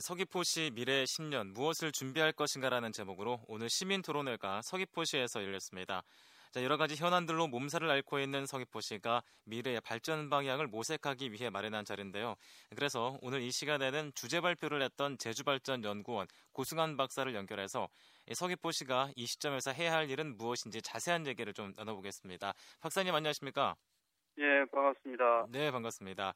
[0.00, 6.02] 서귀포시 미래 10년 무엇을 준비할 것인가라는 제목으로 오늘 시민 토론회가 서귀포시에서 열렸습니다.
[6.52, 12.34] 자, 여러 가지 현안들로 몸살을 앓고 있는 서귀포시가 미래의 발전 방향을 모색하기 위해 마련한 자리인데요.
[12.74, 17.88] 그래서 오늘 이 시간에는 주제 발표를 했던 제주발전연구원 고승환 박사를 연결해서
[18.32, 22.54] 서귀포시가 이 시점에서 해야 할 일은 무엇인지 자세한 얘기를 좀 나눠보겠습니다.
[22.80, 23.76] 박사님 안녕하십니까?
[24.38, 25.46] 예, 반갑습니다.
[25.50, 26.32] 네, 반갑습니다.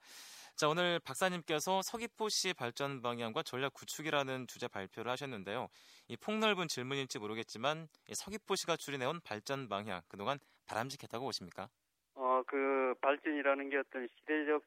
[0.57, 5.67] 자, 오늘 박사님께서 서귀포시 발전 방향과 전략 구축이라는 주제 발표를 하셨는데요.
[6.07, 11.69] 이 폭넓은 질문일지 모르겠지만 서귀포시가 추진해온 발전 방향 그동안 바람직했다고 보십니까?
[12.15, 14.63] 어, 그 발전이라는 게 어떤 시대적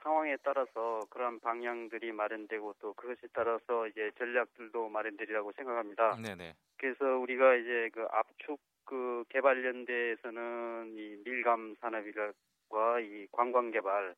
[0.00, 6.16] 상황에 따라서 그러한 방향들이 마련되고 또 그것에 따라서 이제 전략들도 마련되리라고 생각합니다.
[6.22, 6.54] 네네.
[6.76, 14.14] 그래서 우리가 이제 그 압축 그 개발연대에서는 이 밀감 산업과 이 관광 개발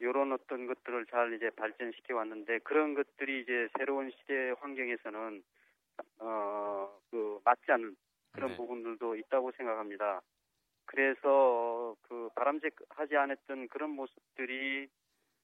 [0.00, 5.42] 이런 어떤 것들을 잘 이제 발전시켜 왔는데 그런 것들이 이제 새로운 시대 환경에서는
[6.20, 7.96] 어 그 맞지 않는
[8.32, 8.56] 그런 네.
[8.56, 10.22] 부분들도 있다고 생각합니다.
[10.86, 14.88] 그래서 그 바람직하지 않았던 그런 모습들이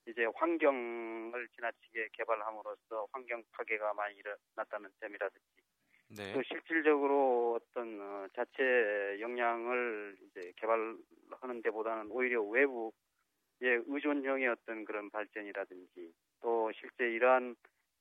[0.07, 5.47] 이제 환경을 지나치게 개발함으로써 환경 파괴가 많이 일어났다는 점이라든지
[6.09, 6.35] 네.
[6.35, 12.93] 또 실질적으로 어떤 어, 자체 역량을 이제 개발하는 데보다는 오히려 외부
[13.97, 17.57] 의 의존형의 어떤 그런 발전이라든지 또 실제 이러한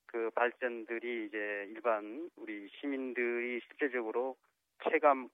[0.06, 4.36] 그 발전들이 이제 일반 우리 시민들이 실제적으로
[4.84, 5.28] 체감을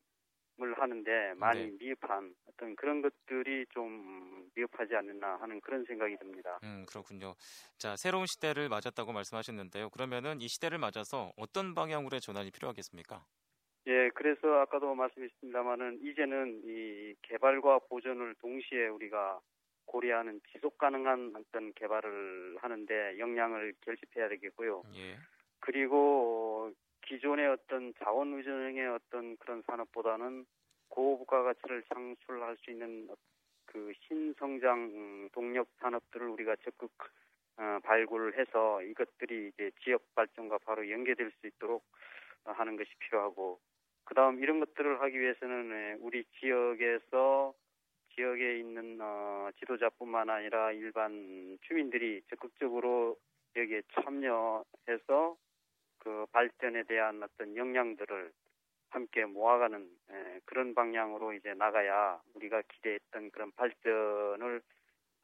[0.76, 1.70] 하는데 많이 네.
[1.78, 6.58] 미흡한 어떤 그런 것들이 좀 미흡하지 않나 하는 그런 생각이 듭니다.
[6.62, 7.34] 음, 그렇군요.
[7.78, 9.90] 자, 새로운 시대를 맞았다고 말씀하셨는데요.
[9.90, 13.26] 그러면은 이 시대를 맞아서 어떤 방향으로의 전환이 필요하겠습니까?
[13.88, 19.40] 예, 그래서 아까도 말씀했습니다마는 이제는 이 개발과 보존을 동시에 우리가
[19.86, 24.82] 고려하는 지속 가능한 어떤 개발을 하는데 역량을 결집해야 되겠고요.
[24.94, 25.16] 예.
[25.60, 30.46] 그리고 기존의 어떤 자원 의존형의 어떤 그런 산업보다는
[30.88, 33.08] 고부가 가치를 창출할 수 있는
[33.66, 36.90] 그 신성장 음, 동력 산업들을 우리가 적극
[37.56, 41.84] 어, 발굴해서 이것들이 이제 지역 발전과 바로 연계될 수 있도록
[42.44, 43.60] 어, 하는 것이 필요하고
[44.04, 47.54] 그다음 이런 것들을 하기 위해서는 예, 우리 지역에서
[48.14, 53.16] 지역에 있는 어, 지도자뿐만 아니라 일반 주민들이 적극적으로
[53.56, 55.36] 여기에 참여해서
[55.98, 58.32] 그 발전에 대한 어떤 역량들을
[58.90, 64.62] 함께 모아가는 예, 그런 방향으로 이제 나가야 우리가 기대했던 그런 발전을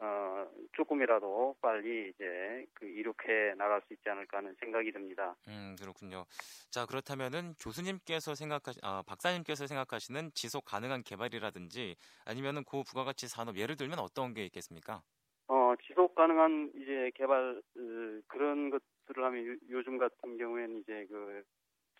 [0.00, 5.34] 어, 조금이라도 빨리 이제 그 이룩해 나갈 수 있지 않을까 하는 생각이 듭니다.
[5.48, 6.24] 음, 그렇군요.
[6.70, 13.98] 자, 그렇다면은 교수님께서 생각하시, 아, 박사님께서 생각하시는 지속 가능한 개발이라든지 아니면은 고부가가치 산업 예를 들면
[13.98, 15.02] 어떤 게 있겠습니까?
[15.48, 21.42] 어, 지속 가능한 이제 개발 어, 그런 것들을 하면 요- 요즘 같은 경우에는 이제 그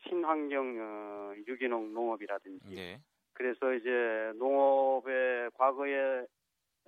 [0.06, 3.00] 친환경 어, 유기농 농업이라든지 네.
[3.32, 6.26] 그래서 이제 농업의 과거에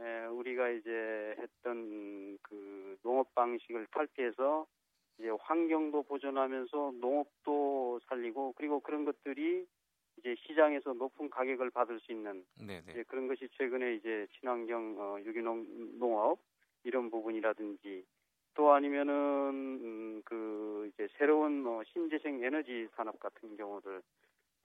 [0.01, 4.67] 에, 우리가 이제 했던 그 농업 방식을 탈피해서
[5.19, 9.67] 이제 환경도 보존하면서 농업도 살리고 그리고 그런 것들이
[10.19, 12.93] 이제 시장에서 높은 가격을 받을 수 있는 네, 네.
[12.93, 16.41] 이제 그런 것이 최근에 이제 친환경 어, 유기농 농업
[16.85, 18.05] 이런 부분이라든지
[18.55, 24.03] 또 아니면은 음, 그 이제 새로운 어, 신재생 에너지 산업 같은 경우들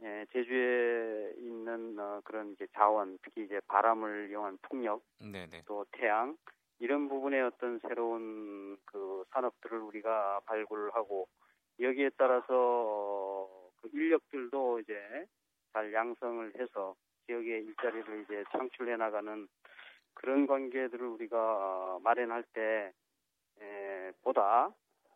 [0.04, 5.62] 예, 제주에 있는 어, 그런 이제 자원 특히 이제 바람을 이용한 풍력 네, 네.
[5.66, 6.36] 또 태양
[6.80, 11.28] 이런 부분의 어떤 새로운 그 산업들을 우리가 발굴하고
[11.80, 15.26] 여기에 따라서 어, 그 인력들도 이제
[15.72, 16.96] 잘 양성을 해서
[17.26, 19.48] 지역의 일자리를 이제 창출해 나가는
[20.14, 22.92] 그런 관계들을 우리가 어, 마련할 때
[23.62, 24.70] 에, 보다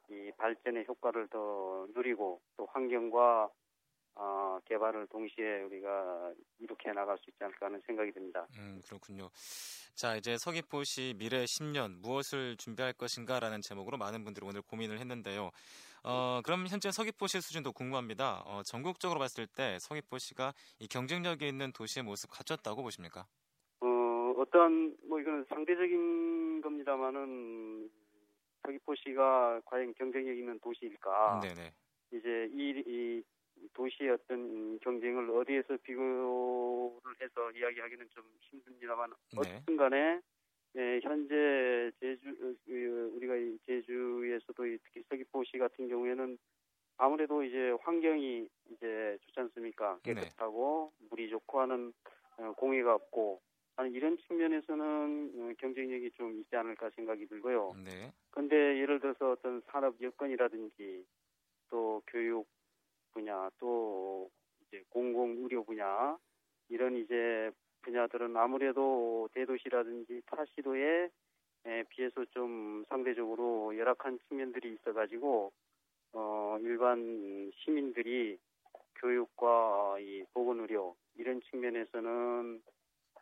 [0.09, 3.49] 이 발전의 효과를 더 누리고 또 환경과
[4.21, 8.45] 어, 개발을 동시에 우리가 이렇게 나갈 수 있지 않을까 하는 생각이 듭니다.
[8.57, 9.29] 음, 그렇군요.
[9.95, 15.51] 자, 이제 서귀포시 미래 10년 무엇을 준비할 것인가라는 제목으로 많은 분들이 오늘 고민을 했는데요.
[16.03, 18.43] 어, 그럼 현재 서귀포시 수준도 궁금합니다.
[18.45, 23.25] 어, 전국적으로 봤을 때 서귀포시가 이 경쟁력이 있는 도시의 모습 갖췄다고 보십니까?
[23.79, 27.89] 어, 어떤, 뭐, 이거는 상대적인 겁니다만은,
[28.63, 31.39] 서귀포시가 과연 경쟁력 있는 도시일까?
[31.41, 31.71] 네네.
[32.11, 33.23] 이제 이, 이
[33.73, 39.39] 도시의 어떤 경쟁을 어디에서 비교를 해서 이야기하기는 좀 힘듭니다만, 네.
[39.39, 40.21] 어쨌든 간에,
[40.75, 46.37] 예, 현재 제주, 어, 그, 우리가 이 제주에서도 이 특히 서귀포시 같은 경우에는
[46.97, 49.99] 아무래도 이제 환경이 이제 좋지 않습니까?
[50.03, 50.13] 네.
[50.13, 51.93] 깨끗하고 물이 좋고 하는
[52.37, 53.41] 어, 공해가 없고
[53.77, 57.73] 하는 이런 측면에서는 어, 경쟁력이 좀 있지 않을까 생각이 들고요.
[57.83, 58.11] 네.
[58.31, 61.05] 근데 예를 들어서 어떤 산업 여건이라든지
[61.69, 62.45] 또 교육
[63.13, 64.29] 분야 또
[64.67, 66.17] 이제 공공 의료 분야
[66.69, 67.51] 이런 이제
[67.81, 71.09] 분야들은 아무래도 대도시라든지 타시도에
[71.65, 75.51] 에 비해서 좀 상대적으로 열악한 측면들이 있어가지고
[76.13, 78.37] 어 일반 시민들이
[78.95, 82.61] 교육과 이 보건의료 이런 측면에서는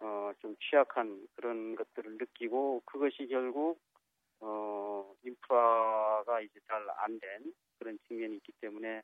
[0.01, 3.79] 어 좀 취약한 그런 것들을 느끼고 그것이 결국
[4.39, 9.01] 어 인프라가 이제 잘 안 된 그런 측면이 있기 때문에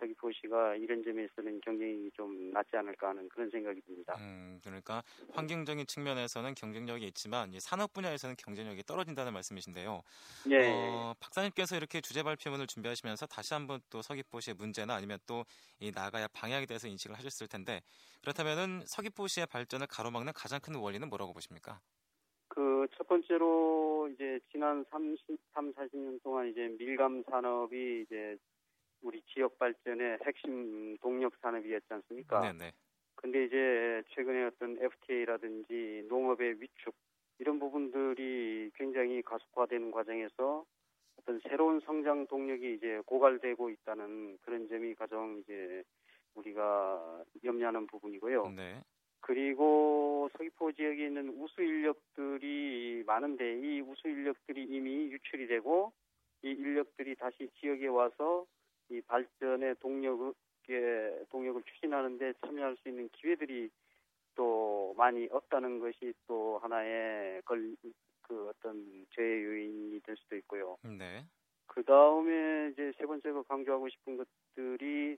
[0.00, 4.14] 서귀포시가 이런 점에서는 경쟁이 좀 낮지 않을까 하는 그런 생각이 듭니다.
[4.18, 5.02] 음, 그러니까
[5.32, 10.02] 환경적인 측면에서는 경쟁력이 있지만 이 산업 분야에서는 경쟁력이 떨어진다는 말씀이신데요.
[10.50, 10.68] 예.
[10.68, 15.44] 어, 박사님께서 이렇게 주제 발표문을 준비하시면서 다시 한번 또 서귀포시의 문제나 아니면 또
[15.80, 17.82] 이 나가야 방향에 대해서 인식을 하셨을 텐데
[18.22, 21.80] 그렇다면은 서귀포시의 발전을 가로막는 가장 큰 원인은 뭐라고 보십니까?
[22.48, 28.36] 그 첫 번째로 이제 지난 30, 3, 40년 동안 이제 밀감 산업이 이제
[29.02, 32.40] 우리 지역 발전의 핵심 동력 산업이었지 않습니까?
[32.40, 32.72] 네네.
[33.14, 36.94] 근데 이제 최근에 어떤 FTA라든지 농업의 위축
[37.38, 40.64] 이런 부분들이 굉장히 가속화되는 과정에서
[41.18, 45.82] 어떤 새로운 성장 동력이 이제 고갈되고 있다는 그런 점이 가장 이제
[46.34, 48.50] 우리가 염려하는 부분이고요.
[48.50, 48.82] 네.
[49.20, 55.92] 그리고 서귀포 지역에 있는 우수 인력들이 많은데 이 우수 인력들이 이미 유출이 되고
[56.42, 58.46] 이 인력들이 다시 지역에 와서
[58.88, 63.70] 이 발전의 동력에 동력을 추진하는데 참여할 수 있는 기회들이
[64.34, 67.74] 또 많이 없다는 것이 또 하나의 걸,
[68.22, 70.76] 그 어떤 죄의 요인이 될 수도 있고요.
[70.82, 71.24] 네.
[71.66, 75.16] 그 다음에 이제 세 번째로 강조하고 싶은 것들이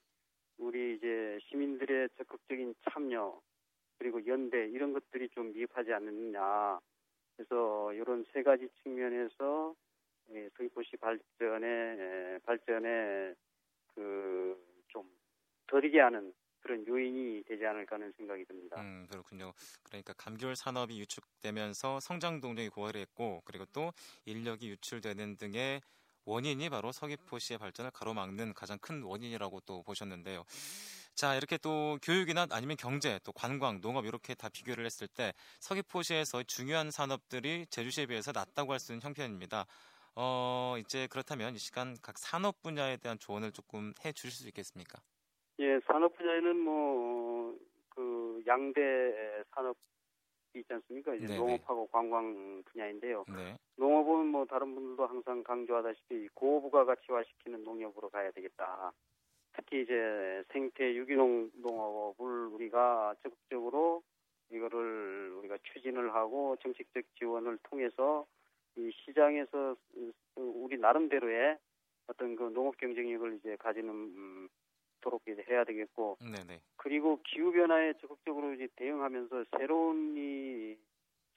[0.58, 3.40] 우리 이제 시민들의 적극적인 참여
[3.98, 6.78] 그리고 연대 이런 것들이 좀 미흡하지 않느냐.
[7.36, 9.74] 그래서 이런 세 가지 측면에서
[10.30, 13.34] 예, 서귀포시 발전에 발전에
[13.98, 14.56] 그
[14.88, 15.08] 좀
[15.66, 18.76] 더디게 하는 그런 요인이 되지 않을까 하는 생각이 듭니다.
[18.78, 19.52] 음, 그렇군요.
[19.84, 23.92] 그러니까 감귤 산업이 유축되면서 성장 동력이 고갈했고 그리고 또
[24.24, 25.82] 인력이 유출되는 등의
[26.24, 30.44] 원인이 바로 서귀포시의 발전을 가로막는 가장 큰 원인이라고 또 보셨는데요.
[31.14, 36.44] 자, 이렇게 또 교육이나 아니면 경제, 또 관광, 농업 이렇게 다 비교를 했을 때 서귀포시에서
[36.44, 39.66] 중요한 산업들이 제주시에 비해서 낮다고 할 수 있는 형편입니다.
[40.20, 45.00] 어, 이제 그렇다면 이 시간 각 산업 분야에 대한 조언을 조금 해 주실 수 있겠습니까?
[45.60, 47.56] 예, 산업 분야에는 뭐,
[47.88, 49.78] 그, 양대 산업이
[50.54, 51.14] 있지 않습니까?
[51.14, 51.38] 이제 네네.
[51.38, 53.26] 농업하고 관광 분야인데요.
[53.28, 53.56] 네.
[53.76, 58.92] 농업은 뭐 다른 분들도 항상 강조하다시피 고부가 가치화시키는 농업으로 가야 되겠다.
[59.52, 64.02] 특히 이제 생태 유기농 농업을 우리가 적극적으로
[64.50, 68.26] 이거를 우리가 추진을 하고 정책적 지원을 통해서
[68.78, 69.76] 이 시장에서
[70.36, 71.58] 우리 나름대로의
[72.06, 74.48] 어떤 그 농업 경쟁력을 이제 가지는 음,
[75.00, 76.60] 도록 이제 해야 되겠고 네네.
[76.76, 80.76] 그리고 기후 변화에 적극적으로 이제 대응하면서 새로운 이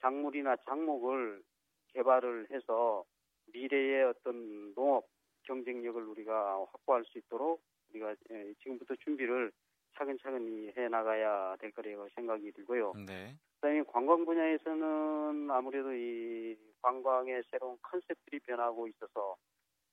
[0.00, 1.42] 작물이나 작목을
[1.88, 3.04] 개발을 해서
[3.52, 5.06] 미래의 어떤 농업
[5.42, 7.60] 경쟁력을 우리가 확보할 수 있도록
[7.90, 9.52] 우리가 예, 지금부터 준비를
[9.96, 12.92] 차근차근히 해 나가야 될 거라고 생각이 들고요.
[13.06, 13.36] 네.
[13.60, 19.36] 그다음에 관광 분야에서는 아무래도 이 관광의 새로운 컨셉들이 변하고 있어서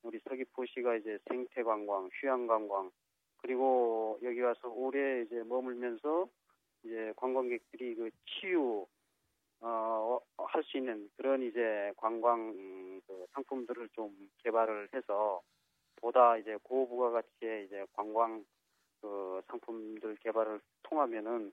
[0.04, 2.92] 우리 서귀포시가 이제 생태 관광, 휴양 관광
[3.38, 6.28] 그리고 여기 와서 오래 이제 머물면서
[6.84, 8.86] 이제 관광객들이 그 치유
[9.62, 15.42] 어 할 수 있는 그런 이제 관광 음, 그 상품들을 좀 개발을 해서
[15.98, 18.44] 보다 이제 고부가 가치의 이제 관광
[19.02, 21.52] 그 상품들 개발을 통하면은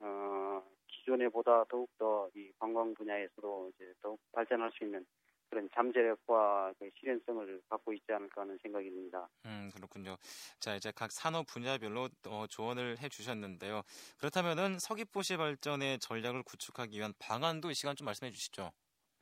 [0.00, 5.06] 어 기존에 보다 더욱 더 이 관광 분야에서도 이제 더욱 발전할 수 있는
[5.48, 9.28] 그런 잠재력과 그 실현성을 갖고 있지 않을까 하는 생각이 듭니다.
[9.46, 10.16] 음, 그렇군요.
[10.58, 13.82] 자, 이제 각 산업 분야별로 어, 조언을 해 주셨는데요.
[14.18, 18.72] 그렇다면은 서귀포시 발전의 전략을 구축하기 위한 방안도 이 시간 좀 말씀해 주시죠.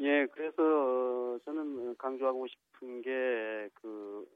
[0.01, 4.27] 예, 그래서 어, 저는 강조하고 싶은 게 그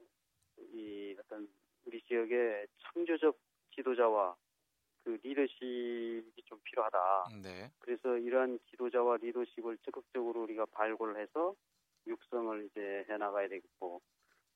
[0.73, 1.47] 이 어떤
[1.89, 3.35] 우리 지역의 창조적
[3.73, 4.35] 지도자와
[5.03, 6.97] 그 리더십이 좀 필요하다.
[7.41, 7.71] 네.
[7.79, 11.55] 그래서 이러한 지도자와 리더십을 적극적으로 우리가 발굴해서
[12.05, 14.01] 육성을 이제 해 나가야 되겠고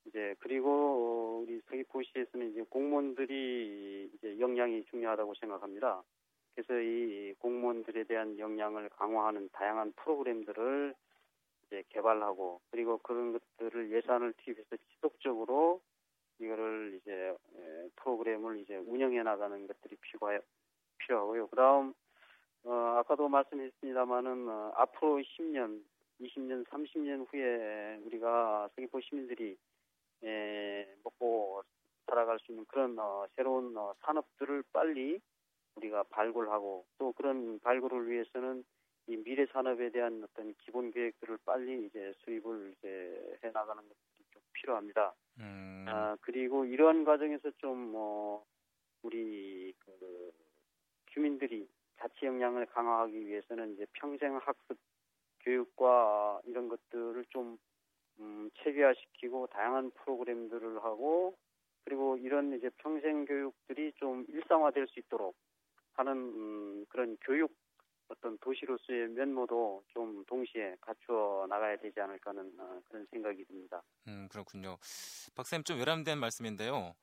[0.06, 6.04] 이제 그리고 어, 우리 서귀포시에서는 이제 공무원들이 이제 역량이 중요하다고 생각합니다.
[6.54, 10.94] 그래서 이 공무원들에 대한 역량을 강화하는 다양한 프로그램들을
[11.66, 15.82] 이제 개발하고 그리고 그런 것들을 예산을 투입해서 지속적으로
[16.44, 20.40] 이거를 이제 에, 프로그램을 이제 운영해 나가는 것들이 필요하,
[21.00, 21.48] 필요하고요.
[21.48, 21.94] 그다음
[22.66, 25.82] 어, 아까도 말씀했습니다마는 어, 앞으로 10년,
[26.22, 29.58] 20년, 30년 후에 우리가 서귀포 시민들이
[30.24, 31.64] 에, 먹고
[32.06, 35.20] 살아갈 수 있는 그런 어, 새로운 어, 산업들을 빨리
[35.76, 38.64] 우리가 발굴하고 또 그런 발굴을 위해서는
[39.08, 43.84] 이 미래 산업에 대한 어떤 기본 계획들을 빨리 이제 수립을 이제 해 나가는
[44.64, 45.14] 필요합니다.
[45.40, 48.46] 음, 아 그리고 이러한 과정에서 좀뭐
[49.04, 50.32] 우리 그
[51.08, 51.68] 주민들이
[51.98, 54.78] 자치 역량을 강화하기 위해서는 이제 평생 학습
[55.42, 57.58] 교육과 이런 것들을 좀
[58.20, 61.38] 음, 체계화시키고 다양한 프로그램들을 하고
[61.84, 65.36] 그리고 이런 이제 평생 교육들이 좀 일상화될 수 있도록
[65.94, 67.54] 하는 음, 그런 교육
[68.08, 73.82] 어떤 도시로서의 면모도 좀 동시에 갖추어 나가야 되지 않을까 하는 어, 그런 생각이 듭니다.
[74.08, 74.78] 음, 그렇군요.
[75.36, 76.94] 박사님 좀 외람된 말씀인데요.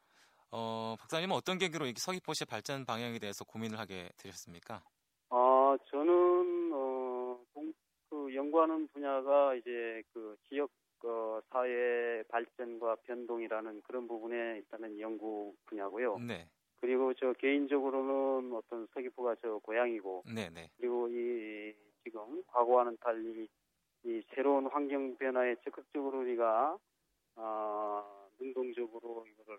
[0.52, 4.83] 어, 박사님은 어떤 계기로 이 서귀포시의 발전 방향에 대해서 고민을 하게 되셨습니까?
[5.30, 7.73] 어, 저는 어, 공-
[8.09, 10.71] 그 연구하는 분야가 이제 그 지역
[11.04, 16.19] 어, 사회 발전과 변동이라는 그런 부분에 일단은 연구 분야고요.
[16.19, 16.47] 네,
[16.80, 20.70] 그리고 저 개인적으로는 어떤 서귀포가 저 고향이고 네, 네.
[20.78, 23.49] 그리고 이 지금 과거와는 달리
[24.04, 26.78] 이 새로운 환경 변화에 적극적으로 우리가
[27.37, 29.58] 아, 능동적으로 이거를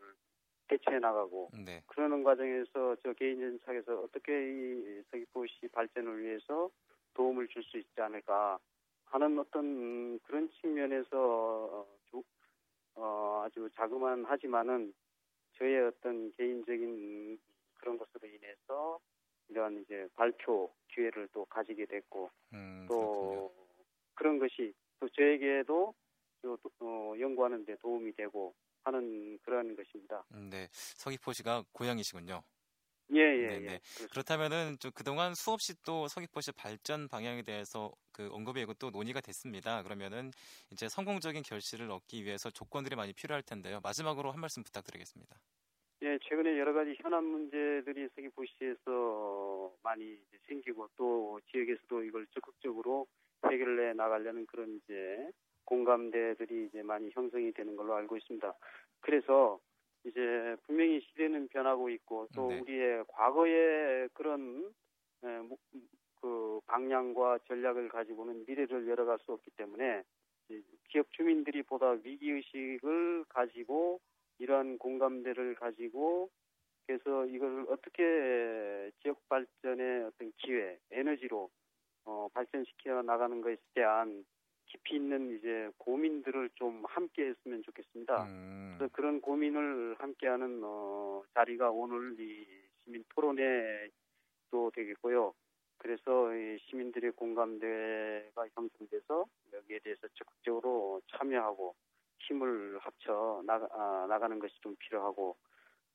[0.68, 1.84] 대처해 나가고 네.
[1.88, 6.70] 그러는 과정에서 저 개인 정착에서 어떻게 이 서귀포시 발전을 위해서
[7.14, 8.60] 도움을 줄 수 있지 않을까
[9.06, 12.24] 하는 어떤 음, 그런 측면에서 어, 조-
[12.96, 14.94] 어, 아주 자그만 하지만은
[15.62, 17.40] 저의 어떤 개인적인
[17.76, 19.00] 그런 것으로 인해서
[19.48, 22.86] 이런 이제 발표 기회를 또 가지게 됐고 음.
[22.90, 23.54] 또
[24.16, 25.94] 그런 것이 또 저에게도
[26.42, 30.24] 또, 어, 연구하는 데 도움이 되고 하는 그런 것입니다.
[30.34, 32.42] 음, 네, 서귀포시가 고향이시군요.
[33.14, 33.60] 예, 예, 네, 예.
[33.60, 33.80] 네.
[33.80, 34.14] 그렇습니다.
[34.14, 39.84] 그렇다면은 좀 그동안 수없이 또 서귀포시 발전 방향에 대해서 그 언급이 되고 또 논의가 됐습니다.
[39.84, 40.32] 그러면은
[40.72, 43.80] 이제 성공적인 결실을 얻기 위해서 조건들이 많이 필요할 텐데요.
[43.84, 45.36] 마지막으로 한 말씀 부탁드리겠습니다.
[46.04, 53.08] 예, 최근에 여러 가지 현안 문제들이 서귀포시에서 많이 이제 생기고 또 지역에서도 이걸 적극적으로
[53.46, 55.30] 해결을 해 나가려는 그런 이제
[55.66, 58.54] 공감대들이 이제 많이 형성이 되는 걸로 알고 있습니다.
[59.02, 59.60] 그래서
[60.04, 62.60] 이제 분명히 시대는 변하고 있고 또 네.
[62.62, 64.74] 우리의 과거의 그런
[65.24, 65.58] 에, 무-
[66.22, 70.04] 그 방향과 전략을 가지고는 미래를 열어갈 수 없기 때문에
[70.50, 74.00] 이 지역 주민들이 보다 위기 의식을 가지고
[74.40, 76.30] 이러한 공감대를 가지고
[76.88, 81.50] 그래서 이걸 어떻게 지역 발전의 어떤 기회, 에너지로
[82.06, 84.26] 어, 발전시켜 나가는 것에 대한
[84.66, 88.24] 깊이 있는 이제 고민들을 좀 함께 했으면 좋겠습니다.
[88.26, 92.46] 음, 그런 고민을 함께하는 어, 자리가 오늘 이
[92.84, 95.34] 시민 토론회도 되겠고요.
[95.78, 101.74] 그래서 이 시민들의 공감대가 형성돼서 여기에 대해서 적극적으로 참여하고
[102.20, 105.36] 힘을 합쳐 나가, 아, 나가는 것이 좀 필요하고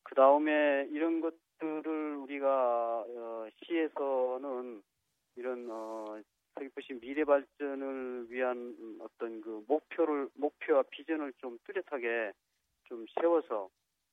[0.03, 4.83] 그 다음에 이런 것들을 우리가 어, 시에서는
[5.37, 6.21] 이런 어,
[6.55, 12.33] 서귀포시 미래 발전을 위한 어떤 그 목표를 목표와 비전을 좀 뚜렷하게
[12.89, 13.69] 좀 세워서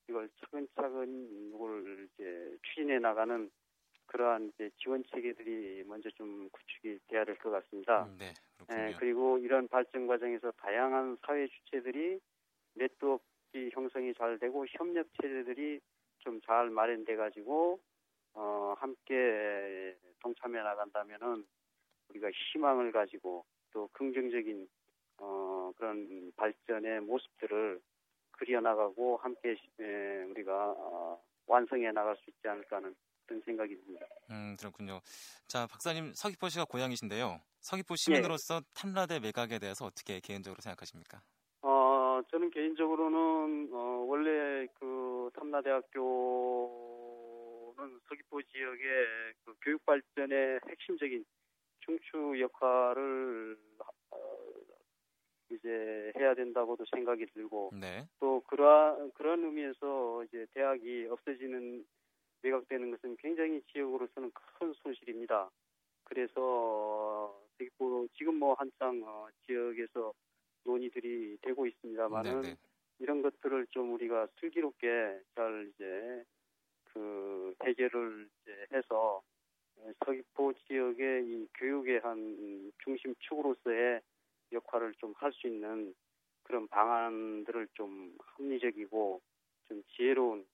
[0.10, 3.50] 이걸 차근차근 이걸 이제 추진해 나가는
[4.08, 8.06] 그러한 이제 지원 체계들이 먼저 좀 구축이 돼야 될 것 같습니다.
[8.06, 8.34] 음, 네, 예,
[8.65, 8.98] 그렇군요.
[9.00, 12.20] 그리고 이런 발전 과정에서 다양한 사회 주체들이
[12.75, 13.24] 네트워크
[13.72, 15.80] 형성이 잘 되고 협력 체제들이
[16.20, 17.80] 좀 잘 마련돼 가지고
[18.34, 21.46] 어 함께 동참해 나간다면은
[22.10, 24.68] 우리가 희망을 가지고 또 긍정적인
[25.18, 27.82] 어 그런 발전의 모습들을
[28.34, 34.06] 그려 나가고 함께 에, 우리가 어, 완성해 나갈 수 있지 않을까 하는 그런 생각이 듭니다.
[34.32, 35.00] 음, 그렇군요.
[35.48, 37.40] 자, 박사님 서귀포시가 고향이신데요.
[37.62, 41.22] 서귀포 시민으로서 탐라대 매각에 대해서 어떻게 개인적으로 생각하십니까?
[41.62, 45.94] 어, 저는 개인적으로는, 어, 원래 그 탐라대학교는
[48.10, 48.90] 서귀포 지역의
[49.46, 51.24] 그 교육 발전의 핵심적인
[51.80, 53.86] 중추 역할을, 어,
[55.55, 61.86] 이제 해야 된다고도 생각이 들고, 네, 또 그러, 그런 의미에서 이제 대학이 없어지는,
[62.41, 65.50] 매각되는 것은 굉장히 지역으로서는 큰 손실입니다.
[66.03, 70.13] 그래서, 서귀포, 지금 뭐 한창, 어, 지역에서
[70.65, 72.55] 논의들이 되고 있습니다만은 네, 네.
[73.00, 76.24] 이런 것들을 좀 우리가 슬기롭게 잘 이제
[76.86, 79.22] 그 해결을 이제 해서
[80.05, 84.01] 서귀포 지역의 이 교육의 한 중심 축으로서의
[84.51, 85.93] 역할을 좀 할 수 있는
[86.43, 86.67] 그런
[87.03, 89.22] 방안들을 좀 합리적이고
[89.67, 90.45] 좀 지혜로운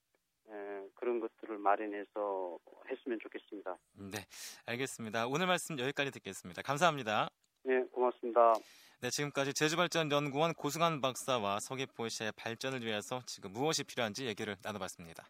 [0.47, 2.57] 에, 그런 것들을 마련해서
[2.89, 3.77] 했으면 좋겠습니다.
[4.11, 4.25] 네,
[4.65, 5.27] 알겠습니다.
[5.27, 6.61] 오늘 말씀 여기까지 듣겠습니다.
[6.61, 7.29] 감사합니다.
[7.63, 8.53] 네, 고맙습니다.
[9.01, 15.29] 네, 지금까지 제주발전연구원 고승환 박사와 서귀포시의 발전을 위해서 지금 무엇이 필요한지 얘기를 나눠봤습니다.